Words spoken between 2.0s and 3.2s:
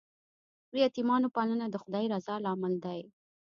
د رضا لامل دی.